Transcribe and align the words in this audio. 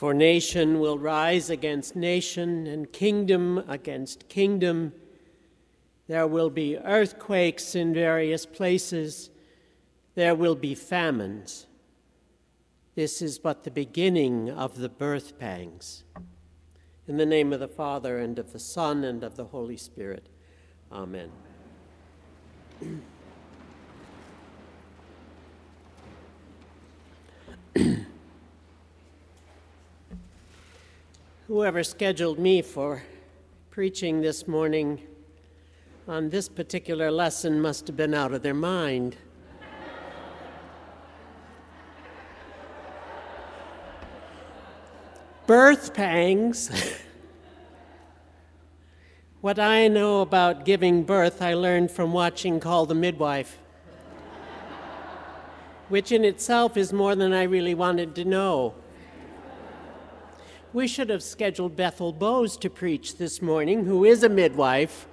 For 0.00 0.14
nation 0.14 0.80
will 0.80 0.98
rise 0.98 1.50
against 1.50 1.94
nation, 1.94 2.66
and 2.66 2.90
kingdom 2.90 3.58
against 3.68 4.30
kingdom. 4.30 4.94
There 6.06 6.26
will 6.26 6.48
be 6.48 6.78
earthquakes 6.78 7.74
in 7.74 7.92
various 7.92 8.46
places. 8.46 9.28
There 10.14 10.34
will 10.34 10.54
be 10.54 10.74
famines. 10.74 11.66
This 12.94 13.20
is 13.20 13.38
but 13.38 13.64
the 13.64 13.70
beginning 13.70 14.48
of 14.48 14.78
the 14.78 14.88
birth 14.88 15.38
pangs. 15.38 16.04
In 17.06 17.18
the 17.18 17.26
name 17.26 17.52
of 17.52 17.60
the 17.60 17.68
Father, 17.68 18.20
and 18.20 18.38
of 18.38 18.54
the 18.54 18.58
Son, 18.58 19.04
and 19.04 19.22
of 19.22 19.36
the 19.36 19.44
Holy 19.44 19.76
Spirit. 19.76 20.30
Amen. 20.90 21.30
Whoever 31.50 31.82
scheduled 31.82 32.38
me 32.38 32.62
for 32.62 33.02
preaching 33.70 34.20
this 34.20 34.46
morning 34.46 35.00
on 36.06 36.30
this 36.30 36.48
particular 36.48 37.10
lesson 37.10 37.60
must 37.60 37.88
have 37.88 37.96
been 37.96 38.14
out 38.14 38.32
of 38.32 38.42
their 38.42 38.54
mind. 38.54 39.16
Birth 45.48 45.92
pangs. 45.92 46.70
what 49.40 49.58
I 49.58 49.88
know 49.88 50.20
about 50.20 50.64
giving 50.64 51.02
birth, 51.02 51.42
I 51.42 51.54
learned 51.54 51.90
from 51.90 52.12
watching 52.12 52.60
Call 52.60 52.86
the 52.86 52.94
Midwife, 52.94 53.58
which 55.88 56.12
in 56.12 56.24
itself 56.24 56.76
is 56.76 56.92
more 56.92 57.16
than 57.16 57.32
I 57.32 57.42
really 57.42 57.74
wanted 57.74 58.14
to 58.14 58.24
know. 58.24 58.74
We 60.72 60.86
should 60.86 61.10
have 61.10 61.24
scheduled 61.24 61.74
Bethel 61.74 62.12
Bowes 62.12 62.56
to 62.58 62.70
preach 62.70 63.16
this 63.16 63.42
morning, 63.42 63.86
who 63.86 64.04
is 64.04 64.22
a 64.22 64.28
midwife, 64.28 65.08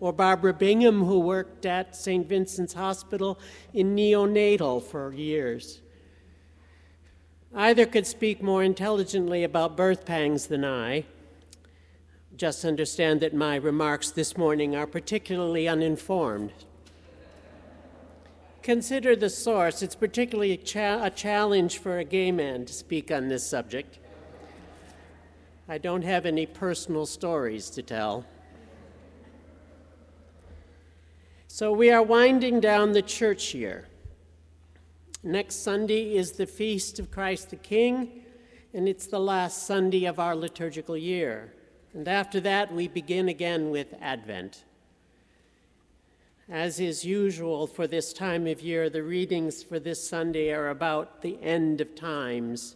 or 0.00 0.14
Barbara 0.14 0.54
Bingham, 0.54 1.04
who 1.04 1.20
worked 1.20 1.66
at 1.66 1.94
St. 1.94 2.26
Vincent's 2.26 2.72
Hospital 2.72 3.38
in 3.74 3.94
neonatal 3.94 4.82
for 4.82 5.12
years. 5.12 5.82
Either 7.54 7.84
could 7.84 8.06
speak 8.06 8.42
more 8.42 8.62
intelligently 8.62 9.44
about 9.44 9.76
birth 9.76 10.06
pangs 10.06 10.46
than 10.46 10.64
I. 10.64 11.04
Just 12.34 12.64
understand 12.64 13.20
that 13.20 13.34
my 13.34 13.56
remarks 13.56 14.10
this 14.10 14.38
morning 14.38 14.74
are 14.74 14.86
particularly 14.86 15.68
uninformed. 15.68 16.52
Consider 18.62 19.14
the 19.14 19.28
source. 19.28 19.82
It's 19.82 19.94
particularly 19.94 20.52
a, 20.52 20.56
cha- 20.56 21.04
a 21.04 21.10
challenge 21.10 21.76
for 21.76 21.98
a 21.98 22.04
gay 22.04 22.32
man 22.32 22.64
to 22.64 22.72
speak 22.72 23.10
on 23.10 23.28
this 23.28 23.46
subject. 23.46 23.98
I 25.70 25.78
don't 25.78 26.02
have 26.02 26.26
any 26.26 26.46
personal 26.46 27.06
stories 27.06 27.70
to 27.70 27.82
tell. 27.84 28.26
So 31.46 31.70
we 31.70 31.92
are 31.92 32.02
winding 32.02 32.58
down 32.58 32.90
the 32.90 33.02
church 33.02 33.54
year. 33.54 33.86
Next 35.22 35.62
Sunday 35.62 36.16
is 36.16 36.32
the 36.32 36.46
feast 36.46 36.98
of 36.98 37.12
Christ 37.12 37.50
the 37.50 37.56
King, 37.56 38.24
and 38.74 38.88
it's 38.88 39.06
the 39.06 39.20
last 39.20 39.64
Sunday 39.64 40.06
of 40.06 40.18
our 40.18 40.34
liturgical 40.34 40.96
year. 40.96 41.54
And 41.94 42.08
after 42.08 42.40
that, 42.40 42.74
we 42.74 42.88
begin 42.88 43.28
again 43.28 43.70
with 43.70 43.94
Advent. 44.00 44.64
As 46.48 46.80
is 46.80 47.04
usual 47.04 47.68
for 47.68 47.86
this 47.86 48.12
time 48.12 48.48
of 48.48 48.60
year, 48.60 48.90
the 48.90 49.04
readings 49.04 49.62
for 49.62 49.78
this 49.78 50.02
Sunday 50.02 50.52
are 50.52 50.70
about 50.70 51.22
the 51.22 51.40
end 51.40 51.80
of 51.80 51.94
times 51.94 52.74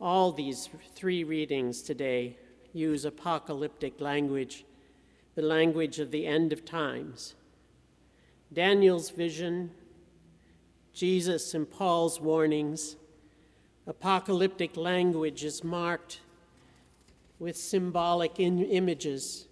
all 0.00 0.32
these 0.32 0.68
three 0.94 1.24
readings 1.24 1.82
today 1.82 2.36
use 2.72 3.04
apocalyptic 3.04 4.00
language, 4.00 4.64
the 5.34 5.42
language 5.42 5.98
of 5.98 6.10
the 6.10 6.26
end 6.26 6.52
of 6.52 6.64
times. 6.64 7.34
Daniel's 8.52 9.10
vision, 9.10 9.70
Jesus 10.92 11.54
and 11.54 11.68
Paul's 11.68 12.20
warnings, 12.20 12.96
apocalyptic 13.86 14.76
language 14.76 15.44
is 15.44 15.64
marked 15.64 16.20
with 17.38 17.56
symbolic 17.56 18.38
in- 18.38 18.64
images, 18.64 19.46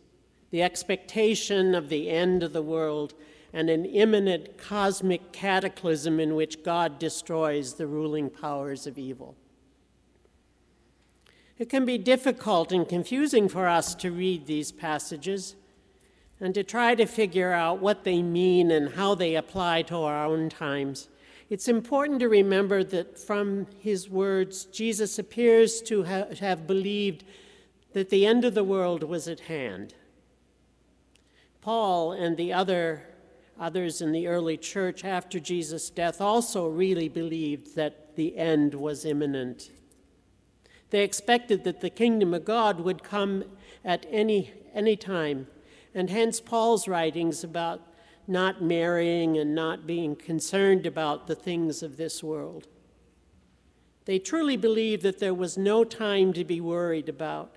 the 0.51 0.63
expectation 0.63 1.75
of 1.75 1.89
the 1.89 2.09
end 2.09 2.43
of 2.43 2.53
the 2.53 2.63
world, 2.63 3.15
and 3.53 3.71
an 3.71 3.85
imminent 3.85 4.59
cosmic 4.59 5.33
cataclysm 5.33 6.21
in 6.21 6.35
which 6.35 6.63
God 6.63 6.99
destroys 6.99 7.75
the 7.75 7.87
ruling 7.87 8.29
powers 8.29 8.87
of 8.87 8.99
evil. 8.99 9.37
It 11.59 11.71
can 11.71 11.85
be 11.87 11.97
difficult 11.97 12.71
and 12.71 12.89
confusing 12.89 13.49
for 13.49 13.67
us 13.67 13.95
to 13.97 14.11
read 14.11 14.47
these 14.47 14.73
passages 14.73 15.57
and 16.39 16.55
to 16.55 16.63
try 16.63 16.95
to 16.95 17.07
figure 17.07 17.53
out 17.53 17.81
what 17.81 18.05
they 18.05 18.21
mean 18.21 18.71
and 18.71 18.95
how 18.95 19.15
they 19.15 19.35
apply 19.35 19.83
to 19.83 19.97
our 19.97 20.27
own 20.27 20.51
times. 20.51 21.09
It's 21.49 21.69
important 21.69 22.21
to 22.21 22.29
remember 22.29 22.85
that 22.85 23.19
from 23.19 23.69
his 23.79 24.11
words, 24.11 24.67
Jesus 24.67 25.19
appears 25.19 25.81
to 25.83 26.05
ha- 26.05 26.27
have 26.41 26.67
believed 26.67 27.25
that 27.95 28.11
the 28.11 28.27
end 28.27 28.45
of 28.45 28.55
the 28.55 28.65
world 28.65 29.03
was 29.03 29.27
at 29.27 29.41
hand. 29.41 29.95
Paul 31.63 32.13
and 32.13 32.37
the 32.37 32.53
other 32.53 33.03
others 33.59 34.03
in 34.03 34.13
the 34.13 34.27
early 34.27 34.59
church 34.59 35.05
after 35.05 35.41
Jesus' 35.41 35.89
death 35.89 36.21
also 36.21 36.69
really 36.69 37.09
believed 37.09 37.75
that 37.77 38.15
the 38.17 38.37
end 38.37 38.75
was 38.75 39.07
imminent. 39.07 39.71
They 40.91 41.03
expected 41.03 41.65
that 41.65 41.81
the 41.81 41.91
kingdom 41.91 42.33
of 42.33 42.45
God 42.45 42.81
would 42.81 43.03
come 43.03 43.45
at 43.85 44.07
any, 44.11 44.53
any 44.75 44.97
time. 44.97 45.49
And 45.95 46.11
hence 46.11 46.41
Paul's 46.41 46.87
writings 46.87 47.43
about 47.43 47.83
not 48.29 48.63
marrying 48.63 49.39
and 49.39 49.55
not 49.55 49.87
being 49.87 50.17
concerned 50.17 50.87
about 50.87 51.27
the 51.27 51.35
things 51.35 51.83
of 51.83 51.97
this 51.97 52.23
world. 52.23 52.67
They 54.05 54.19
truly 54.19 54.57
believed 54.57 55.03
that 55.03 55.19
there 55.19 55.35
was 55.35 55.59
no 55.59 55.85
time 55.85 56.33
to 56.35 56.45
be 56.45 56.61
worried 56.61 57.09
about 57.09 57.57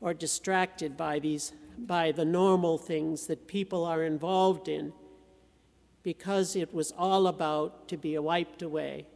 or 0.00 0.14
distracted 0.14 0.96
by 0.96 1.18
these 1.18 1.52
by 1.86 2.12
the 2.12 2.24
normal 2.24 2.76
things 2.76 3.26
that 3.26 3.46
people 3.46 3.84
are 3.84 4.04
involved 4.04 4.68
in 4.68 4.92
because 6.02 6.56
it 6.56 6.74
was 6.74 6.92
all 6.92 7.26
about 7.26 7.88
to 7.88 7.96
be 7.96 8.18
wiped 8.18 8.62
away. 8.62 9.06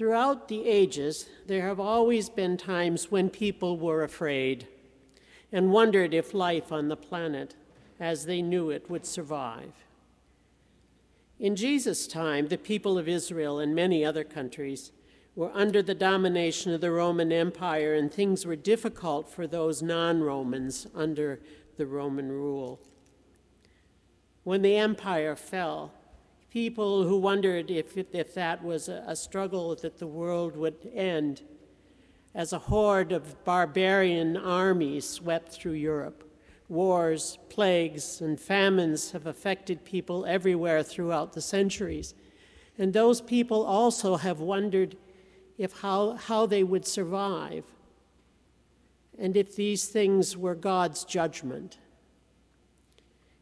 Throughout 0.00 0.48
the 0.48 0.66
ages, 0.66 1.28
there 1.46 1.68
have 1.68 1.78
always 1.78 2.30
been 2.30 2.56
times 2.56 3.10
when 3.10 3.28
people 3.28 3.76
were 3.76 4.02
afraid 4.02 4.66
and 5.52 5.72
wondered 5.72 6.14
if 6.14 6.32
life 6.32 6.72
on 6.72 6.88
the 6.88 6.96
planet, 6.96 7.54
as 8.00 8.24
they 8.24 8.40
knew 8.40 8.70
it, 8.70 8.88
would 8.88 9.04
survive. 9.04 9.74
In 11.38 11.54
Jesus' 11.54 12.06
time, 12.06 12.48
the 12.48 12.56
people 12.56 12.96
of 12.96 13.08
Israel 13.08 13.58
and 13.58 13.74
many 13.74 14.02
other 14.02 14.24
countries 14.24 14.90
were 15.36 15.52
under 15.52 15.82
the 15.82 15.94
domination 15.94 16.72
of 16.72 16.80
the 16.80 16.92
Roman 16.92 17.30
Empire, 17.30 17.92
and 17.92 18.10
things 18.10 18.46
were 18.46 18.56
difficult 18.56 19.28
for 19.28 19.46
those 19.46 19.82
non 19.82 20.22
Romans 20.22 20.86
under 20.94 21.40
the 21.76 21.84
Roman 21.84 22.32
rule. 22.32 22.80
When 24.44 24.62
the 24.62 24.76
empire 24.76 25.36
fell, 25.36 25.92
people 26.50 27.04
who 27.04 27.16
wondered 27.16 27.70
if, 27.70 27.96
if 27.96 28.34
that 28.34 28.62
was 28.62 28.88
a, 28.88 29.14
struggle 29.14 29.74
that 29.76 29.98
the 29.98 30.06
world 30.06 30.56
would 30.56 30.90
end 30.92 31.42
as 32.34 32.52
a 32.52 32.58
horde 32.58 33.12
of 33.12 33.44
barbarian 33.44 34.36
armies 34.36 35.08
swept 35.08 35.52
through 35.52 35.72
Europe. 35.72 36.24
Wars, 36.68 37.38
plagues, 37.48 38.20
and 38.20 38.40
famines 38.40 39.12
have 39.12 39.26
affected 39.26 39.84
people 39.84 40.24
everywhere 40.26 40.82
throughout 40.82 41.32
the 41.32 41.40
centuries. 41.40 42.14
And 42.78 42.92
those 42.92 43.20
people 43.20 43.64
also 43.64 44.16
have 44.16 44.40
wondered 44.40 44.96
if 45.58 45.80
how, 45.80 46.14
how 46.14 46.46
they 46.46 46.64
would 46.64 46.86
survive 46.86 47.64
and 49.18 49.36
if 49.36 49.54
these 49.54 49.86
things 49.86 50.36
were 50.36 50.54
God's 50.54 51.04
judgment. 51.04 51.78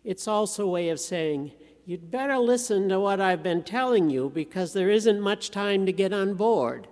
It's 0.04 0.26
also 0.26 0.64
a 0.64 0.70
way 0.70 0.88
of 0.88 0.99
saying, 0.99 1.52
you'd 1.88 2.11
better 2.11 2.37
listen 2.37 2.87
to 2.87 3.00
what 3.00 3.19
I've 3.19 3.43
been 3.43 3.62
telling 3.62 4.11
you 4.11 4.29
because 4.29 4.75
there 4.75 4.90
isn't 4.90 5.23
much 5.23 5.50
time 5.50 5.87
to 5.87 5.93
get 5.93 6.12
on 6.12 6.35
board. 6.35 6.87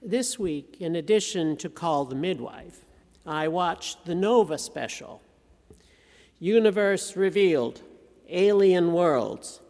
This 0.00 0.38
week, 0.38 0.76
in 0.78 0.94
addition 0.94 1.56
to 1.56 1.68
Call 1.68 2.04
the 2.04 2.14
Midwife, 2.14 2.84
I 3.26 3.48
watched 3.48 4.04
the 4.04 4.14
Nova 4.14 4.56
special, 4.56 5.20
Universe 6.38 7.16
Revealed 7.16 7.82
Alien 8.28 8.92
Worlds, 8.92 9.60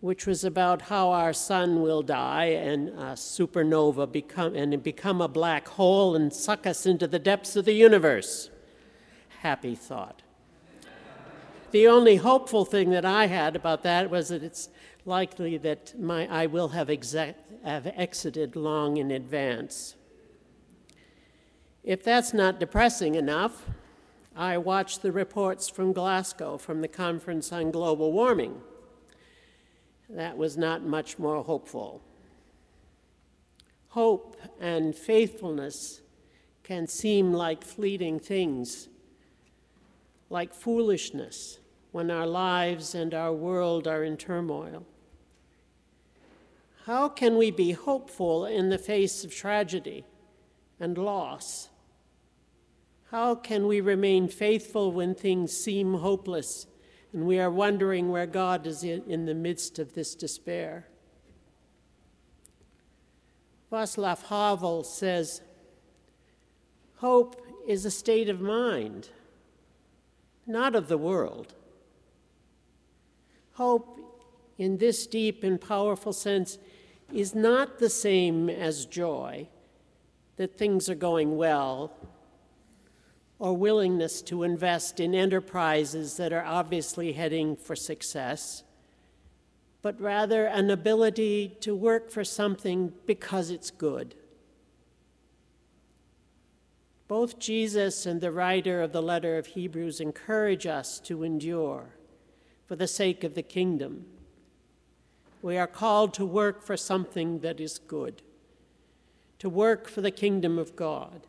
which 0.00 0.26
was 0.26 0.42
about 0.42 0.82
how 0.82 1.10
our 1.10 1.32
sun 1.32 1.80
will 1.80 2.02
die 2.02 2.46
and 2.46 2.88
a 2.88 3.14
supernova 3.14 4.10
become, 4.10 4.56
and 4.56 4.82
become 4.82 5.20
a 5.20 5.28
black 5.28 5.68
hole 5.68 6.16
and 6.16 6.32
suck 6.32 6.66
us 6.66 6.86
into 6.86 7.06
the 7.06 7.20
depths 7.20 7.54
of 7.54 7.66
the 7.66 7.74
universe. 7.74 8.50
Happy 9.42 9.76
thought 9.76 10.22
the 11.72 11.88
only 11.88 12.16
hopeful 12.16 12.64
thing 12.64 12.90
that 12.90 13.04
I 13.04 13.26
had 13.26 13.56
about 13.56 13.82
that 13.82 14.10
was 14.10 14.28
that 14.28 14.42
it's 14.42 14.68
likely 15.04 15.56
that 15.58 15.98
my, 15.98 16.28
I 16.28 16.46
will 16.46 16.68
have, 16.68 16.88
have 16.88 17.86
exited 17.96 18.54
long 18.54 18.98
in 18.98 19.10
advance. 19.10 19.96
If 21.82 22.04
that's 22.04 22.32
not 22.32 22.60
depressing 22.60 23.14
enough, 23.14 23.64
I 24.36 24.58
watched 24.58 25.02
the 25.02 25.12
reports 25.12 25.68
from 25.68 25.92
Glasgow 25.92 26.58
from 26.58 26.80
the 26.80 26.88
Conference 26.88 27.52
on 27.52 27.70
Global 27.70 28.12
Warming. 28.12 28.60
That 30.08 30.36
was 30.36 30.56
not 30.56 30.84
much 30.84 31.18
more 31.18 31.42
hopeful. 31.42 32.02
Hope 33.88 34.36
and 34.60 34.94
faithfulness 34.94 36.02
can 36.62 36.86
seem 36.86 37.32
like 37.32 37.64
fleeting 37.64 38.20
things, 38.20 38.88
like 40.30 40.54
foolishness 40.54 41.58
when 41.92 42.10
our 42.10 42.26
lives 42.26 42.94
and 42.94 43.14
our 43.14 43.32
world 43.32 43.86
are 43.86 44.02
in 44.02 44.16
turmoil. 44.16 44.84
How 46.86 47.08
can 47.08 47.36
we 47.36 47.50
be 47.50 47.72
hopeful 47.72 48.44
in 48.44 48.70
the 48.70 48.78
face 48.78 49.24
of 49.24 49.32
tragedy 49.32 50.04
and 50.80 50.98
loss? 50.98 51.68
How 53.10 53.34
can 53.34 53.66
we 53.66 53.80
remain 53.80 54.26
faithful 54.26 54.90
when 54.90 55.14
things 55.14 55.56
seem 55.56 55.94
hopeless 55.94 56.66
and 57.12 57.26
we 57.26 57.38
are 57.38 57.50
wondering 57.50 58.10
where 58.10 58.26
God 58.26 58.66
is 58.66 58.82
in 58.82 59.26
the 59.26 59.34
midst 59.34 59.78
of 59.78 59.94
this 59.94 60.14
despair? 60.14 60.86
Václav 63.70 64.26
Havel 64.26 64.82
says, 64.82 65.42
Hope 66.96 67.46
is 67.66 67.84
a 67.84 67.90
state 67.90 68.28
of 68.28 68.40
mind, 68.40 69.10
not 70.46 70.74
of 70.74 70.88
the 70.88 70.98
world. 70.98 71.54
Hope, 73.54 73.98
in 74.58 74.78
this 74.78 75.06
deep 75.06 75.44
and 75.44 75.60
powerful 75.60 76.12
sense, 76.12 76.58
is 77.12 77.34
not 77.34 77.78
the 77.78 77.90
same 77.90 78.48
as 78.48 78.86
joy, 78.86 79.48
that 80.36 80.56
things 80.56 80.88
are 80.88 80.94
going 80.94 81.36
well, 81.36 81.92
or 83.38 83.54
willingness 83.54 84.22
to 84.22 84.44
invest 84.44 85.00
in 85.00 85.14
enterprises 85.14 86.16
that 86.16 86.32
are 86.32 86.44
obviously 86.44 87.12
heading 87.12 87.56
for 87.56 87.76
success, 87.76 88.62
but 89.82 90.00
rather 90.00 90.46
an 90.46 90.70
ability 90.70 91.56
to 91.60 91.74
work 91.74 92.10
for 92.10 92.24
something 92.24 92.92
because 93.04 93.50
it's 93.50 93.70
good. 93.70 94.14
Both 97.08 97.38
Jesus 97.38 98.06
and 98.06 98.20
the 98.20 98.30
writer 98.30 98.80
of 98.80 98.92
the 98.92 99.02
letter 99.02 99.36
of 99.36 99.48
Hebrews 99.48 100.00
encourage 100.00 100.66
us 100.66 100.98
to 101.00 101.24
endure 101.24 101.96
for 102.72 102.76
the 102.76 102.88
sake 102.88 103.22
of 103.22 103.34
the 103.34 103.42
kingdom. 103.42 104.06
We 105.42 105.58
are 105.58 105.66
called 105.66 106.14
to 106.14 106.24
work 106.24 106.62
for 106.62 106.74
something 106.74 107.40
that 107.40 107.60
is 107.60 107.78
good, 107.78 108.22
to 109.40 109.50
work 109.50 109.88
for 109.88 110.00
the 110.00 110.10
kingdom 110.10 110.58
of 110.58 110.74
God. 110.74 111.26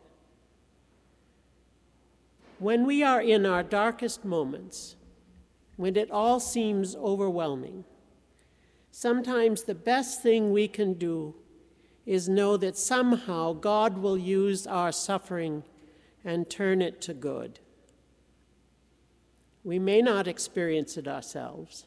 When 2.58 2.86
we 2.86 3.02
are 3.02 3.20
in 3.20 3.44
our 3.44 3.62
darkest 3.62 4.24
moments, 4.24 4.96
when 5.76 5.96
it 5.96 6.10
all 6.10 6.40
seems 6.40 6.96
overwhelming, 6.96 7.84
sometimes 8.90 9.64
the 9.64 9.74
best 9.74 10.22
thing 10.22 10.50
we 10.50 10.66
can 10.66 10.94
do 10.94 11.34
is 12.06 12.26
know 12.26 12.56
that 12.56 12.78
somehow 12.78 13.52
God 13.52 13.98
will 13.98 14.16
use 14.16 14.66
our 14.66 14.92
suffering 14.92 15.62
and 16.24 16.48
turn 16.48 16.80
it 16.80 17.02
to 17.02 17.12
good. 17.12 17.60
We 19.64 19.78
may 19.78 20.02
not 20.02 20.28
experience 20.28 20.96
it 20.98 21.08
ourselves. 21.08 21.86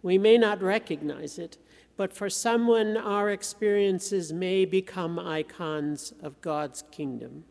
We 0.00 0.16
may 0.16 0.38
not 0.38 0.62
recognize 0.62 1.38
it, 1.38 1.58
but 1.96 2.12
for 2.12 2.30
someone, 2.30 2.96
our 2.96 3.30
experiences 3.30 4.32
may 4.32 4.64
become 4.64 5.18
icons 5.18 6.12
of 6.22 6.40
God's 6.40 6.84
kingdom. 6.90 7.44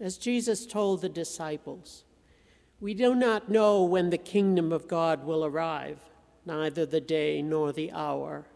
As 0.00 0.18
Jesus 0.18 0.66
told 0.66 1.00
the 1.00 1.08
disciples, 1.08 2.04
we 2.80 2.94
do 2.94 3.14
not 3.14 3.50
know 3.50 3.84
when 3.84 4.10
the 4.10 4.18
kingdom 4.18 4.72
of 4.72 4.88
God 4.88 5.24
will 5.24 5.44
arrive, 5.44 5.98
neither 6.46 6.86
the 6.86 7.00
day 7.00 7.42
nor 7.42 7.72
the 7.72 7.92
hour. 7.92 8.46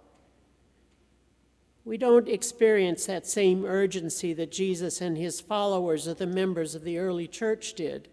We 1.84 1.98
don't 1.98 2.28
experience 2.28 3.04
that 3.04 3.26
same 3.26 3.66
urgency 3.66 4.32
that 4.32 4.50
Jesus 4.50 5.02
and 5.02 5.18
his 5.18 5.40
followers 5.40 6.08
or 6.08 6.14
the 6.14 6.26
members 6.26 6.74
of 6.74 6.82
the 6.82 6.96
early 6.98 7.28
church 7.28 7.74
did. 7.74 8.08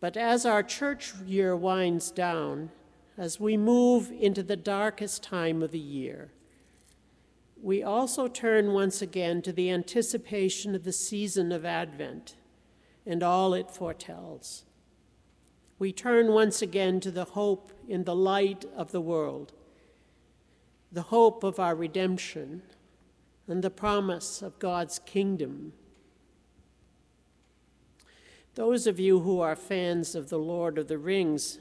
But 0.00 0.16
as 0.16 0.44
our 0.44 0.62
church 0.62 1.14
year 1.24 1.56
winds 1.56 2.10
down, 2.10 2.70
as 3.16 3.40
we 3.40 3.56
move 3.56 4.10
into 4.10 4.42
the 4.42 4.56
darkest 4.56 5.22
time 5.22 5.62
of 5.62 5.70
the 5.70 5.78
year, 5.78 6.32
we 7.62 7.82
also 7.82 8.28
turn 8.28 8.72
once 8.72 9.00
again 9.00 9.40
to 9.42 9.52
the 9.52 9.70
anticipation 9.70 10.74
of 10.74 10.84
the 10.84 10.92
season 10.92 11.50
of 11.50 11.64
Advent 11.64 12.36
and 13.06 13.22
all 13.22 13.54
it 13.54 13.70
foretells. 13.70 14.64
We 15.78 15.92
turn 15.92 16.32
once 16.32 16.60
again 16.60 17.00
to 17.00 17.10
the 17.10 17.24
hope 17.24 17.72
in 17.88 18.04
the 18.04 18.14
light 18.14 18.64
of 18.76 18.92
the 18.92 19.00
world, 19.00 19.52
the 20.92 21.02
hope 21.02 21.42
of 21.42 21.58
our 21.58 21.74
redemption, 21.74 22.62
and 23.48 23.62
the 23.62 23.70
promise 23.70 24.42
of 24.42 24.58
God's 24.58 24.98
kingdom 24.98 25.72
those 28.54 28.86
of 28.86 29.00
you 29.00 29.20
who 29.20 29.40
are 29.40 29.56
fans 29.56 30.14
of 30.14 30.28
The 30.28 30.38
Lord 30.38 30.78
of 30.78 30.86
the 30.86 30.98
Rings 30.98 31.58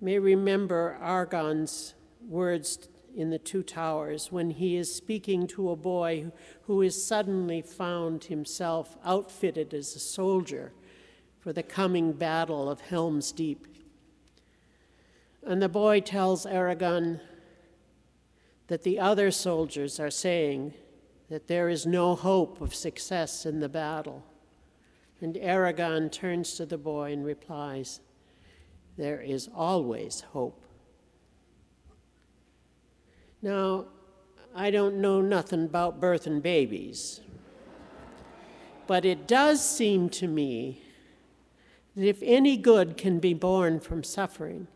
may 0.00 0.18
remember 0.18 0.98
Aragorn's 1.00 1.94
words 2.26 2.88
in 3.14 3.30
The 3.30 3.38
Two 3.38 3.62
Towers 3.62 4.32
when 4.32 4.50
he 4.50 4.76
is 4.76 4.92
speaking 4.92 5.46
to 5.48 5.70
a 5.70 5.76
boy 5.76 6.32
who 6.62 6.80
has 6.80 7.02
suddenly 7.02 7.62
found 7.62 8.24
himself 8.24 8.96
outfitted 9.04 9.72
as 9.72 9.94
a 9.94 10.00
soldier 10.00 10.72
for 11.38 11.52
the 11.52 11.62
coming 11.62 12.12
battle 12.12 12.68
of 12.68 12.80
Helm's 12.80 13.30
Deep. 13.30 13.68
And 15.46 15.62
the 15.62 15.68
boy 15.68 16.00
tells 16.00 16.44
Aragorn 16.44 17.20
that 18.66 18.82
the 18.82 18.98
other 18.98 19.30
soldiers 19.30 20.00
are 20.00 20.10
saying 20.10 20.74
that 21.28 21.46
there 21.46 21.68
is 21.68 21.86
no 21.86 22.16
hope 22.16 22.60
of 22.60 22.74
success 22.74 23.46
in 23.46 23.60
the 23.60 23.68
battle. 23.68 24.24
And 25.20 25.36
Aragorn 25.36 26.10
turns 26.10 26.54
to 26.54 26.66
the 26.66 26.78
boy 26.78 27.12
and 27.12 27.24
replies, 27.24 28.00
There 28.96 29.20
is 29.20 29.48
always 29.54 30.20
hope. 30.20 30.64
Now, 33.40 33.86
I 34.54 34.70
don't 34.70 34.96
know 34.96 35.20
nothing 35.20 35.64
about 35.64 36.00
birth 36.00 36.26
and 36.26 36.42
babies, 36.42 37.20
but 38.86 39.04
it 39.04 39.26
does 39.26 39.68
seem 39.68 40.08
to 40.10 40.28
me 40.28 40.80
that 41.96 42.06
if 42.06 42.22
any 42.22 42.56
good 42.56 42.96
can 42.96 43.18
be 43.18 43.34
born 43.34 43.80
from 43.80 44.02
suffering, 44.02 44.68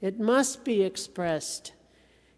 it 0.00 0.18
must 0.18 0.64
be 0.64 0.82
expressed 0.82 1.72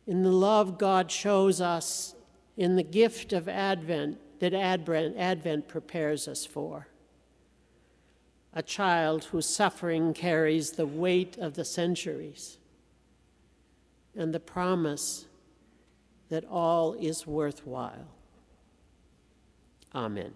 in 0.06 0.22
the 0.22 0.32
love 0.32 0.78
God 0.78 1.10
shows 1.10 1.60
us 1.60 2.14
in 2.56 2.76
the 2.76 2.82
gift 2.82 3.32
of 3.32 3.48
Advent 3.48 4.18
that 4.42 4.54
Advent, 4.54 5.68
prepares 5.68 6.26
us 6.26 6.44
for. 6.44 6.88
A 8.52 8.60
child 8.60 9.26
whose 9.26 9.46
suffering 9.46 10.12
carries 10.12 10.72
the 10.72 10.84
weight 10.84 11.38
of 11.38 11.54
the 11.54 11.64
centuries 11.64 12.58
and 14.16 14.34
the 14.34 14.40
promise 14.40 15.26
that 16.28 16.44
all 16.46 16.94
is 16.94 17.24
worthwhile. 17.24 18.08
Amen. 19.94 20.32